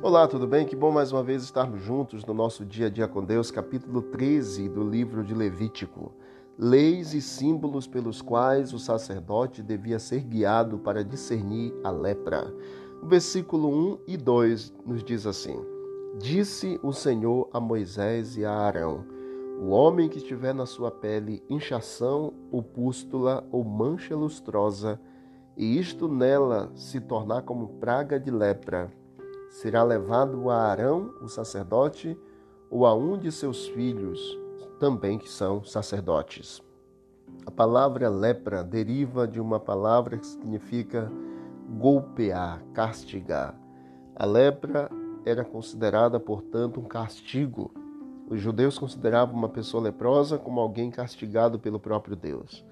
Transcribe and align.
Olá, 0.00 0.28
tudo 0.28 0.46
bem? 0.46 0.64
Que 0.64 0.76
bom 0.76 0.92
mais 0.92 1.10
uma 1.10 1.24
vez 1.24 1.42
estarmos 1.42 1.82
juntos 1.82 2.24
no 2.24 2.32
nosso 2.32 2.64
dia 2.64 2.86
a 2.86 2.88
dia 2.88 3.08
com 3.08 3.24
Deus, 3.24 3.50
capítulo 3.50 4.00
13 4.00 4.68
do 4.68 4.88
livro 4.88 5.24
de 5.24 5.34
Levítico. 5.34 6.12
Leis 6.56 7.14
e 7.14 7.20
símbolos 7.20 7.88
pelos 7.88 8.22
quais 8.22 8.72
o 8.72 8.78
sacerdote 8.78 9.60
devia 9.60 9.98
ser 9.98 10.20
guiado 10.20 10.78
para 10.78 11.02
discernir 11.02 11.74
a 11.82 11.90
lepra. 11.90 12.46
O 13.02 13.08
versículo 13.08 13.68
1 13.68 13.98
e 14.06 14.16
2 14.16 14.72
nos 14.86 15.02
diz 15.02 15.26
assim: 15.26 15.60
Disse 16.16 16.78
o 16.80 16.92
Senhor 16.92 17.50
a 17.52 17.58
Moisés 17.58 18.36
e 18.36 18.44
a 18.44 18.52
Arão: 18.52 19.04
O 19.60 19.70
homem 19.70 20.08
que 20.08 20.20
tiver 20.20 20.54
na 20.54 20.64
sua 20.64 20.92
pele 20.92 21.42
inchação 21.50 22.32
ou 22.52 22.62
pústula 22.62 23.44
ou 23.50 23.64
mancha 23.64 24.14
lustrosa, 24.14 25.00
e 25.56 25.76
isto 25.76 26.06
nela 26.06 26.70
se 26.76 27.00
tornar 27.00 27.42
como 27.42 27.80
praga 27.80 28.18
de 28.20 28.30
lepra, 28.30 28.92
será 29.48 29.82
levado 29.82 30.50
a 30.50 30.56
Arão, 30.56 31.14
o 31.20 31.28
sacerdote, 31.28 32.18
ou 32.70 32.86
a 32.86 32.94
um 32.94 33.16
de 33.16 33.32
seus 33.32 33.66
filhos, 33.68 34.38
também 34.78 35.18
que 35.18 35.28
são 35.28 35.64
sacerdotes. 35.64 36.62
A 37.46 37.50
palavra 37.50 38.08
lepra 38.08 38.62
deriva 38.62 39.26
de 39.26 39.40
uma 39.40 39.58
palavra 39.58 40.18
que 40.18 40.26
significa 40.26 41.10
golpear, 41.68 42.62
castigar. 42.72 43.58
A 44.14 44.24
lepra 44.24 44.90
era 45.24 45.44
considerada, 45.44 46.18
portanto, 46.20 46.80
um 46.80 46.84
castigo. 46.84 47.70
Os 48.28 48.40
judeus 48.40 48.78
consideravam 48.78 49.34
uma 49.34 49.48
pessoa 49.48 49.82
leprosa 49.82 50.38
como 50.38 50.60
alguém 50.60 50.90
castigado 50.90 51.58
pelo 51.58 51.80
próprio 51.80 52.16
Deus. 52.16 52.64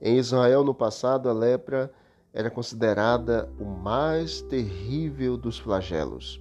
Em 0.00 0.16
Israel, 0.18 0.64
no 0.64 0.74
passado, 0.74 1.28
a 1.28 1.32
lepra 1.32 1.82
era 1.82 2.05
considerada 2.50 3.48
o 3.58 3.64
mais 3.64 4.42
terrível 4.42 5.38
dos 5.38 5.58
flagelos. 5.58 6.38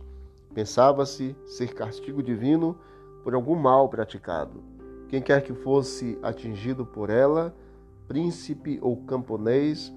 Pensava-se 0.54 1.36
ser 1.46 1.74
castigo 1.74 2.22
divino 2.22 2.78
por 3.24 3.34
algum 3.34 3.56
mal 3.56 3.88
praticado. 3.88 4.62
Quem 5.08 5.22
quer 5.22 5.42
que 5.42 5.54
fosse 5.54 6.20
atingido 6.22 6.86
por 6.86 7.10
ela, 7.10 7.56
príncipe 8.10 8.78
ou 8.82 8.98
camponês, 9.06 9.94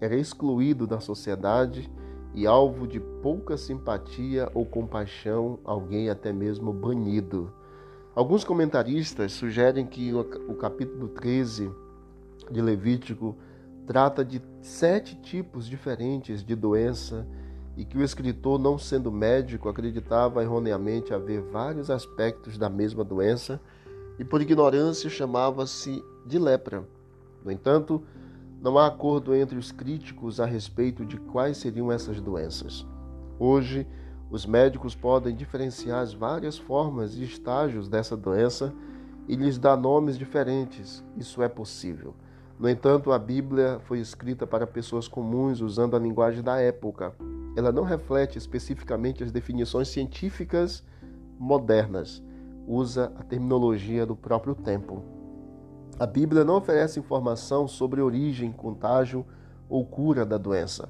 era 0.00 0.14
excluído 0.14 0.86
da 0.86 1.00
sociedade 1.00 1.90
e 2.32 2.46
alvo 2.46 2.86
de 2.86 3.00
pouca 3.00 3.56
simpatia 3.56 4.48
ou 4.54 4.64
compaixão, 4.64 5.58
alguém 5.64 6.08
até 6.08 6.32
mesmo 6.32 6.72
banido. 6.72 7.52
Alguns 8.14 8.44
comentaristas 8.44 9.32
sugerem 9.32 9.84
que 9.84 10.12
o 10.14 10.54
capítulo 10.54 11.08
13 11.08 11.70
de 12.50 12.62
Levítico 12.62 13.36
trata 13.86 14.24
de 14.24 14.40
sete 14.60 15.16
tipos 15.16 15.66
diferentes 15.66 16.44
de 16.44 16.54
doença 16.54 17.26
e 17.76 17.84
que 17.84 17.96
o 17.96 18.02
escritor, 18.02 18.58
não 18.58 18.78
sendo 18.78 19.10
médico, 19.10 19.68
acreditava 19.68 20.42
erroneamente 20.42 21.14
haver 21.14 21.40
vários 21.40 21.90
aspectos 21.90 22.58
da 22.58 22.68
mesma 22.68 23.02
doença 23.04 23.60
e, 24.18 24.24
por 24.24 24.42
ignorância, 24.42 25.08
chamava-se 25.08 26.04
de 26.26 26.38
lepra. 26.38 26.86
No 27.44 27.50
entanto, 27.50 28.02
não 28.60 28.76
há 28.76 28.86
acordo 28.86 29.34
entre 29.34 29.56
os 29.56 29.72
críticos 29.72 30.38
a 30.40 30.44
respeito 30.44 31.04
de 31.04 31.16
quais 31.16 31.56
seriam 31.56 31.90
essas 31.90 32.20
doenças. 32.20 32.86
Hoje, 33.38 33.86
os 34.30 34.44
médicos 34.44 34.94
podem 34.94 35.34
diferenciar 35.34 36.00
as 36.00 36.12
várias 36.12 36.58
formas 36.58 37.16
e 37.16 37.24
estágios 37.24 37.88
dessa 37.88 38.16
doença 38.16 38.72
e 39.26 39.34
lhes 39.34 39.58
dar 39.58 39.76
nomes 39.76 40.18
diferentes. 40.18 41.02
Isso 41.16 41.42
é 41.42 41.48
possível. 41.48 42.14
No 42.60 42.68
entanto, 42.68 43.10
a 43.10 43.18
Bíblia 43.18 43.80
foi 43.84 44.00
escrita 44.00 44.46
para 44.46 44.66
pessoas 44.66 45.08
comuns 45.08 45.62
usando 45.62 45.96
a 45.96 45.98
linguagem 45.98 46.42
da 46.42 46.60
época. 46.60 47.14
Ela 47.56 47.72
não 47.72 47.84
reflete 47.84 48.36
especificamente 48.36 49.24
as 49.24 49.32
definições 49.32 49.88
científicas 49.88 50.84
modernas, 51.38 52.22
usa 52.66 53.14
a 53.16 53.22
terminologia 53.22 54.04
do 54.04 54.14
próprio 54.14 54.54
tempo. 54.54 55.02
A 55.98 56.04
Bíblia 56.04 56.44
não 56.44 56.56
oferece 56.56 57.00
informação 57.00 57.66
sobre 57.66 58.02
origem, 58.02 58.52
contágio 58.52 59.24
ou 59.66 59.82
cura 59.86 60.26
da 60.26 60.36
doença. 60.36 60.86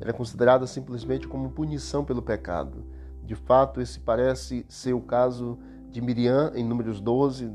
Ela 0.00 0.10
é 0.10 0.12
considerada 0.12 0.68
simplesmente 0.68 1.26
como 1.26 1.50
punição 1.50 2.04
pelo 2.04 2.22
pecado. 2.22 2.84
De 3.24 3.34
fato, 3.34 3.80
esse 3.80 3.98
parece 3.98 4.64
ser 4.68 4.92
o 4.92 5.00
caso 5.00 5.58
de 5.90 6.00
Miriam 6.00 6.52
em 6.54 6.64
Números 6.64 7.00
12, 7.00 7.50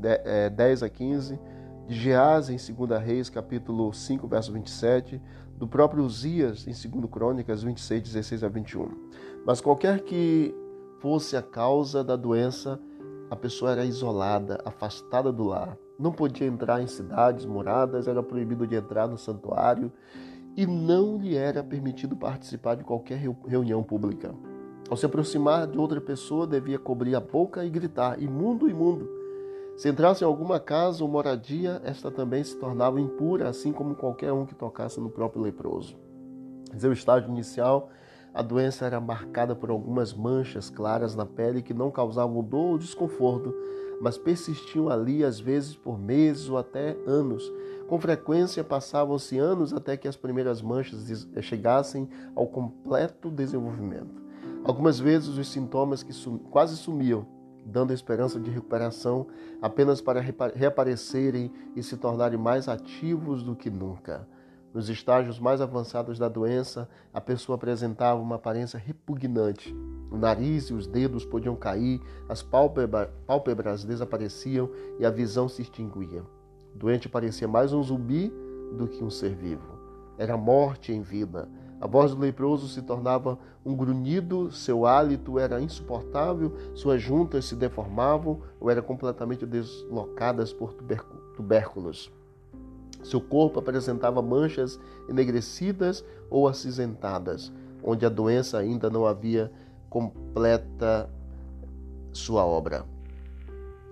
10 0.54 0.82
a 0.82 0.88
15 0.90 1.53
de 1.86 1.94
Geás 1.94 2.48
em 2.48 2.56
2 2.56 3.02
Reis, 3.02 3.28
capítulo 3.28 3.92
5, 3.92 4.26
verso 4.26 4.52
27, 4.52 5.20
do 5.56 5.68
próprio 5.68 6.02
Uzias 6.02 6.66
em 6.66 6.90
2 6.90 7.10
Crônicas 7.10 7.62
26, 7.62 8.02
16 8.02 8.44
a 8.44 8.48
21. 8.48 8.88
Mas 9.46 9.60
qualquer 9.60 10.00
que 10.00 10.54
fosse 11.00 11.36
a 11.36 11.42
causa 11.42 12.02
da 12.02 12.16
doença, 12.16 12.80
a 13.30 13.36
pessoa 13.36 13.72
era 13.72 13.84
isolada, 13.84 14.60
afastada 14.64 15.30
do 15.30 15.44
lar. 15.44 15.76
Não 15.98 16.10
podia 16.10 16.46
entrar 16.46 16.82
em 16.82 16.86
cidades 16.86 17.44
moradas, 17.44 18.08
era 18.08 18.22
proibido 18.22 18.66
de 18.66 18.74
entrar 18.74 19.06
no 19.06 19.18
santuário 19.18 19.92
e 20.56 20.66
não 20.66 21.18
lhe 21.18 21.36
era 21.36 21.62
permitido 21.62 22.16
participar 22.16 22.76
de 22.76 22.84
qualquer 22.84 23.20
reunião 23.46 23.82
pública. 23.82 24.34
Ao 24.88 24.96
se 24.96 25.06
aproximar 25.06 25.66
de 25.66 25.78
outra 25.78 26.00
pessoa, 26.00 26.46
devia 26.46 26.78
cobrir 26.78 27.14
a 27.14 27.20
boca 27.20 27.64
e 27.64 27.70
gritar: 27.70 28.20
imundo, 28.22 28.68
imundo. 28.68 29.23
Se 29.76 29.88
entrasse 29.88 30.22
em 30.22 30.26
alguma 30.26 30.60
casa 30.60 31.02
ou 31.02 31.10
moradia, 31.10 31.82
esta 31.84 32.08
também 32.08 32.44
se 32.44 32.56
tornava 32.56 33.00
impura, 33.00 33.48
assim 33.48 33.72
como 33.72 33.96
qualquer 33.96 34.32
um 34.32 34.46
que 34.46 34.54
tocasse 34.54 35.00
no 35.00 35.10
próprio 35.10 35.42
leproso. 35.42 35.96
Em 36.72 36.78
seu 36.78 36.92
estágio 36.92 37.28
inicial, 37.28 37.90
a 38.32 38.40
doença 38.40 38.86
era 38.86 39.00
marcada 39.00 39.54
por 39.54 39.70
algumas 39.70 40.14
manchas 40.14 40.70
claras 40.70 41.16
na 41.16 41.26
pele 41.26 41.60
que 41.60 41.74
não 41.74 41.90
causavam 41.90 42.42
dor 42.42 42.72
ou 42.72 42.78
desconforto, 42.78 43.52
mas 44.00 44.16
persistiam 44.16 44.88
ali 44.88 45.24
às 45.24 45.40
vezes 45.40 45.74
por 45.74 45.98
meses 45.98 46.48
ou 46.48 46.56
até 46.56 46.96
anos. 47.04 47.42
Com 47.88 47.98
frequência 48.00 48.62
passavam-se 48.62 49.38
anos 49.38 49.72
até 49.72 49.96
que 49.96 50.06
as 50.06 50.16
primeiras 50.16 50.62
manchas 50.62 51.28
chegassem 51.42 52.08
ao 52.34 52.46
completo 52.46 53.28
desenvolvimento. 53.28 54.22
Algumas 54.64 55.00
vezes 55.00 55.36
os 55.36 55.48
sintomas 55.48 56.02
que 56.02 56.12
sum 56.12 56.38
quase 56.38 56.76
sumiam 56.76 57.26
dando 57.64 57.92
esperança 57.92 58.38
de 58.38 58.50
recuperação 58.50 59.26
apenas 59.60 60.00
para 60.00 60.20
reaparecerem 60.20 61.52
e 61.74 61.82
se 61.82 61.96
tornarem 61.96 62.38
mais 62.38 62.68
ativos 62.68 63.42
do 63.42 63.56
que 63.56 63.70
nunca. 63.70 64.28
Nos 64.72 64.88
estágios 64.88 65.38
mais 65.38 65.60
avançados 65.60 66.18
da 66.18 66.28
doença, 66.28 66.88
a 67.12 67.20
pessoa 67.20 67.54
apresentava 67.54 68.20
uma 68.20 68.34
aparência 68.34 68.76
repugnante. 68.76 69.72
O 70.10 70.16
nariz 70.16 70.64
e 70.64 70.74
os 70.74 70.86
dedos 70.86 71.24
podiam 71.24 71.54
cair, 71.54 72.00
as 72.28 72.42
pálpebras 72.42 73.84
desapareciam 73.84 74.68
e 74.98 75.06
a 75.06 75.10
visão 75.10 75.48
se 75.48 75.62
extinguia. 75.62 76.22
O 76.74 76.78
doente 76.78 77.08
parecia 77.08 77.46
mais 77.46 77.72
um 77.72 77.82
zumbi 77.82 78.32
do 78.76 78.88
que 78.88 79.04
um 79.04 79.10
ser 79.10 79.34
vivo. 79.36 79.78
Era 80.18 80.36
morte 80.36 80.92
em 80.92 81.02
vida 81.02 81.48
a 81.80 81.86
voz 81.86 82.14
do 82.14 82.20
leproso 82.20 82.68
se 82.68 82.80
tornava 82.82 83.38
um 83.64 83.74
grunhido, 83.74 84.50
seu 84.50 84.86
hálito 84.86 85.38
era 85.38 85.60
insuportável, 85.60 86.52
suas 86.74 87.02
juntas 87.02 87.44
se 87.44 87.56
deformavam 87.56 88.40
ou 88.60 88.70
eram 88.70 88.82
completamente 88.82 89.44
deslocadas 89.44 90.52
por 90.52 90.74
tubérculos. 91.36 92.10
Seu 93.02 93.20
corpo 93.20 93.58
apresentava 93.58 94.22
manchas 94.22 94.80
enegrecidas 95.08 96.04
ou 96.30 96.48
acinzentadas, 96.48 97.52
onde 97.82 98.06
a 98.06 98.08
doença 98.08 98.58
ainda 98.58 98.88
não 98.88 99.04
havia 99.04 99.52
completa 99.90 101.10
sua 102.12 102.46
obra. 102.46 102.86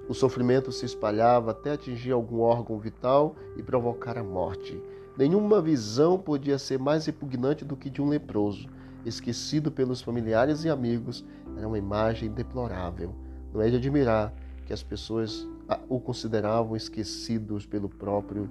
O 0.08 0.14
sofrimento 0.14 0.72
se 0.72 0.84
espalhava 0.84 1.50
até 1.50 1.72
atingir 1.72 2.12
algum 2.12 2.40
órgão 2.40 2.78
vital 2.78 3.36
e 3.56 3.62
provocar 3.62 4.16
a 4.18 4.24
morte. 4.24 4.80
Nenhuma 5.16 5.60
visão 5.60 6.18
podia 6.18 6.58
ser 6.58 6.78
mais 6.78 7.06
repugnante 7.06 7.64
do 7.64 7.76
que 7.76 7.90
de 7.90 8.00
um 8.00 8.08
leproso, 8.08 8.68
esquecido 9.04 9.70
pelos 9.70 10.00
familiares 10.00 10.64
e 10.64 10.70
amigos. 10.70 11.24
Era 11.56 11.68
uma 11.68 11.78
imagem 11.78 12.30
deplorável. 12.30 13.14
Não 13.52 13.60
é 13.60 13.68
de 13.68 13.76
admirar 13.76 14.32
que 14.64 14.72
as 14.72 14.82
pessoas 14.82 15.46
o 15.88 16.00
consideravam 16.00 16.76
esquecidos 16.76 17.66
pelo 17.66 17.88
próprio 17.88 18.48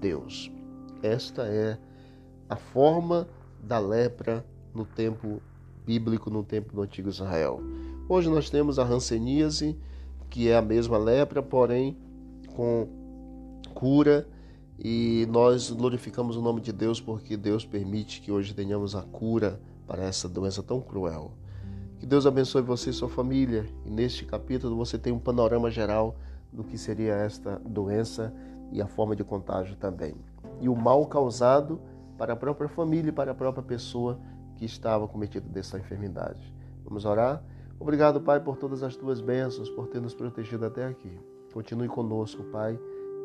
Deus. 0.00 0.50
Esta 1.02 1.42
é 1.42 1.78
a 2.48 2.56
forma 2.56 3.28
da 3.62 3.78
lepra 3.78 4.44
no 4.74 4.84
tempo 4.84 5.40
bíblico, 5.84 6.30
no 6.30 6.42
tempo 6.42 6.74
do 6.74 6.82
antigo 6.82 7.08
Israel. 7.08 7.60
Hoje 8.08 8.28
nós 8.28 8.50
temos 8.50 8.78
a 8.78 8.84
hanseníase, 8.84 9.78
que 10.28 10.48
é 10.48 10.56
a 10.56 10.62
mesma 10.62 10.98
lepra, 10.98 11.42
porém 11.42 11.96
com 12.54 12.88
cura 13.74 14.26
e 14.82 15.26
nós 15.28 15.70
glorificamos 15.70 16.36
o 16.36 16.40
nome 16.40 16.62
de 16.62 16.72
Deus 16.72 17.00
porque 17.00 17.36
Deus 17.36 17.66
permite 17.66 18.22
que 18.22 18.32
hoje 18.32 18.54
tenhamos 18.54 18.96
a 18.96 19.02
cura 19.02 19.60
para 19.86 20.02
essa 20.02 20.26
doença 20.26 20.62
tão 20.62 20.80
cruel. 20.80 21.32
Que 21.98 22.06
Deus 22.06 22.24
abençoe 22.24 22.62
você 22.62 22.88
e 22.88 22.92
sua 22.94 23.10
família. 23.10 23.66
E 23.84 23.90
neste 23.90 24.24
capítulo 24.24 24.74
você 24.74 24.96
tem 24.96 25.12
um 25.12 25.18
panorama 25.18 25.70
geral 25.70 26.16
do 26.50 26.64
que 26.64 26.78
seria 26.78 27.12
esta 27.12 27.58
doença 27.58 28.32
e 28.72 28.80
a 28.80 28.86
forma 28.86 29.14
de 29.14 29.22
contágio 29.22 29.76
também. 29.76 30.14
E 30.60 30.68
o 30.68 30.74
mal 30.74 31.04
causado 31.04 31.78
para 32.16 32.32
a 32.32 32.36
própria 32.36 32.68
família 32.68 33.10
e 33.10 33.12
para 33.12 33.32
a 33.32 33.34
própria 33.34 33.62
pessoa 33.62 34.18
que 34.56 34.64
estava 34.64 35.06
cometida 35.06 35.46
dessa 35.46 35.78
enfermidade. 35.78 36.54
Vamos 36.84 37.04
orar? 37.04 37.44
Obrigado, 37.78 38.18
Pai, 38.20 38.40
por 38.40 38.56
todas 38.56 38.82
as 38.82 38.96
tuas 38.96 39.20
bênçãos, 39.20 39.68
por 39.68 39.88
ter 39.88 40.00
nos 40.00 40.14
protegido 40.14 40.64
até 40.64 40.86
aqui. 40.86 41.18
Continue 41.52 41.88
conosco, 41.88 42.44
Pai. 42.44 42.78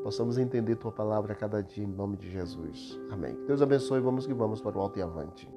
Possamos 0.05 0.37
entender 0.37 0.75
tua 0.75 0.91
palavra 0.91 1.33
a 1.33 1.35
cada 1.35 1.63
dia, 1.63 1.83
em 1.83 1.87
nome 1.87 2.15
de 2.15 2.29
Jesus. 2.29 2.95
Amém. 3.09 3.35
Deus 3.47 3.59
abençoe. 3.59 3.99
Vamos 3.99 4.27
que 4.27 4.35
vamos 4.35 4.61
para 4.61 4.77
o 4.77 4.79
alto 4.79 4.99
e 4.99 5.01
avante. 5.01 5.49